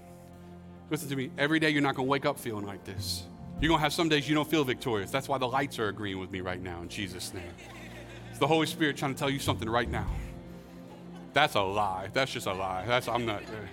[0.89, 3.23] Listen to me, every day you're not going to wake up feeling like this.
[3.59, 5.11] You're going to have some days you don't feel victorious.
[5.11, 7.53] That's why the lights are agreeing with me right now in Jesus' name.
[8.29, 10.07] It's the Holy Spirit trying to tell you something right now.
[11.33, 12.09] That's a lie.
[12.13, 12.85] That's just a lie.
[12.87, 13.67] That's I'm not eh.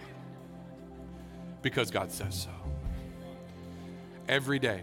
[1.62, 2.50] because God says so.
[4.28, 4.82] Every day,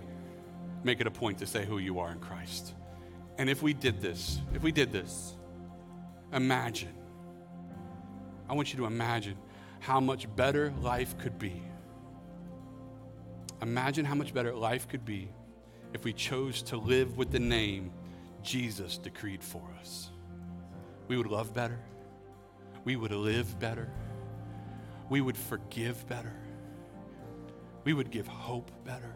[0.84, 2.74] make it a point to say who you are in Christ.
[3.38, 5.36] And if we did this, if we did this,
[6.32, 6.94] imagine.
[8.50, 9.36] I want you to imagine
[9.80, 11.62] how much better life could be.
[13.62, 15.30] Imagine how much better life could be
[15.94, 17.92] if we chose to live with the name
[18.42, 20.10] Jesus decreed for us.
[21.08, 21.80] We would love better.
[22.86, 23.90] We would live better.
[25.10, 26.34] We would forgive better.
[27.84, 29.14] We would give hope better.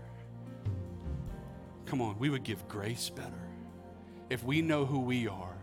[1.88, 3.32] Come on, we would give grace better.
[4.30, 5.58] If we know who we are,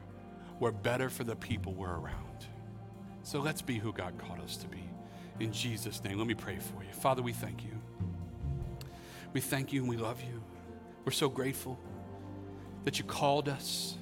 [0.58, 2.46] we're better for the people we're around.
[3.22, 4.82] So let's be who God called us to be.
[5.40, 6.92] In Jesus' name, let me pray for you.
[6.92, 7.70] Father, we thank you.
[9.32, 10.42] We thank you and we love you.
[11.04, 11.78] We're so grateful
[12.84, 13.96] that you called us.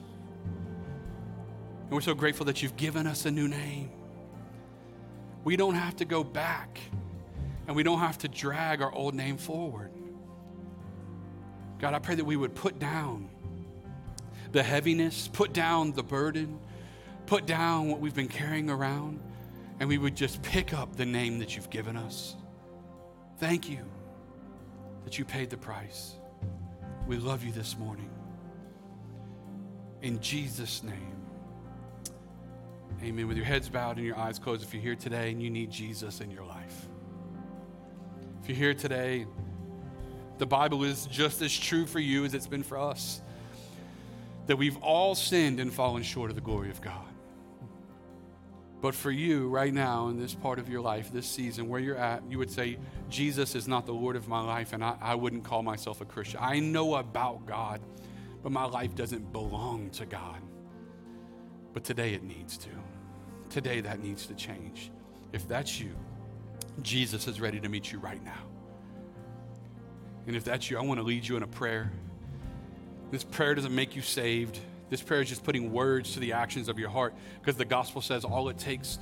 [1.85, 3.91] And we're so grateful that you've given us a new name.
[5.45, 6.79] We don't have to go back
[7.67, 9.92] and we don't have to drag our old name forward.
[11.83, 13.29] God, I pray that we would put down
[14.53, 16.61] the heaviness, put down the burden,
[17.27, 19.19] put down what we've been carrying around,
[19.81, 22.37] and we would just pick up the name that you've given us.
[23.39, 23.85] Thank you
[25.03, 26.15] that you paid the price.
[27.09, 28.11] We love you this morning.
[30.03, 31.17] In Jesus' name.
[33.03, 33.27] Amen.
[33.27, 35.73] With your heads bowed and your eyes closed, if you're here today and you need
[35.73, 36.87] Jesus in your life.
[38.41, 39.27] If you're here today,
[40.43, 43.23] the Bible is just as true for you as it's been for us
[44.49, 47.07] that we've all sinned and fallen short of the glory of God.
[48.81, 51.97] But for you, right now, in this part of your life, this season, where you're
[51.97, 52.79] at, you would say,
[53.09, 56.05] Jesus is not the Lord of my life, and I, I wouldn't call myself a
[56.05, 56.41] Christian.
[56.43, 57.81] I know about God,
[58.43, 60.41] but my life doesn't belong to God.
[61.73, 62.71] But today it needs to.
[63.49, 64.91] Today that needs to change.
[65.33, 65.93] If that's you,
[66.83, 68.43] Jesus is ready to meet you right now.
[70.27, 71.91] And if that's you, I want to lead you in a prayer.
[73.11, 74.59] This prayer doesn't make you saved.
[74.89, 78.01] This prayer is just putting words to the actions of your heart because the gospel
[78.01, 78.99] says all it takes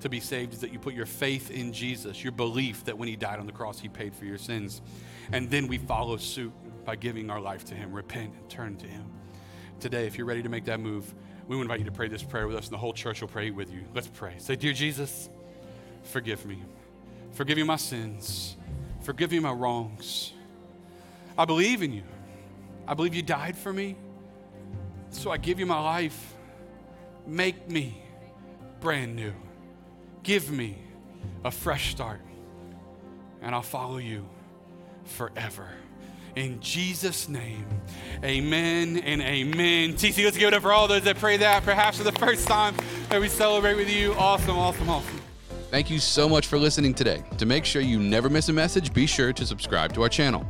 [0.00, 3.08] to be saved is that you put your faith in Jesus, your belief that when
[3.08, 4.82] he died on the cross, he paid for your sins.
[5.32, 6.52] And then we follow suit
[6.84, 9.04] by giving our life to him, repent and turn to him.
[9.80, 11.12] Today, if you're ready to make that move,
[11.48, 13.50] we invite you to pray this prayer with us, and the whole church will pray
[13.50, 13.84] with you.
[13.94, 14.34] Let's pray.
[14.38, 15.28] Say, Dear Jesus,
[16.02, 16.62] forgive me.
[17.32, 18.56] Forgive me my sins.
[19.00, 20.32] Forgive me my wrongs.
[21.36, 22.02] I believe in you.
[22.86, 23.96] I believe you died for me.
[25.10, 26.34] So I give you my life.
[27.26, 28.02] Make me
[28.80, 29.32] brand new.
[30.22, 30.78] Give me
[31.44, 32.20] a fresh start.
[33.40, 34.28] And I'll follow you
[35.04, 35.68] forever.
[36.34, 37.66] In Jesus' name,
[38.24, 39.94] amen and amen.
[39.94, 42.48] TC, let's give it up for all those that pray that, perhaps for the first
[42.48, 42.74] time
[43.10, 44.14] that we celebrate with you.
[44.14, 45.20] Awesome, awesome, awesome.
[45.70, 47.22] Thank you so much for listening today.
[47.36, 50.46] To make sure you never miss a message, be sure to subscribe to our channel.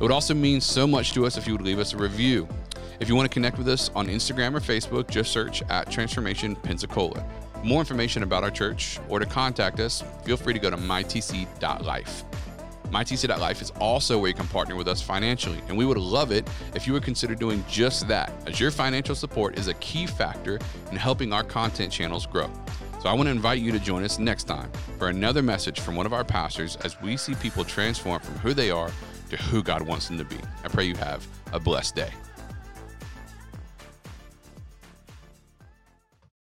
[0.00, 2.48] It would also mean so much to us if you would leave us a review.
[3.00, 6.56] If you want to connect with us on Instagram or Facebook, just search at Transformation
[6.56, 7.22] Pensacola.
[7.62, 12.24] More information about our church or to contact us, feel free to go to mytc.life.
[12.84, 16.48] MyTC.life is also where you can partner with us financially, and we would love it
[16.74, 20.58] if you would consider doing just that, as your financial support is a key factor
[20.90, 22.50] in helping our content channels grow.
[23.02, 25.94] So I want to invite you to join us next time for another message from
[25.94, 28.90] one of our pastors as we see people transform from who they are
[29.30, 30.38] to who God wants them to be.
[30.64, 32.10] I pray you have a blessed day.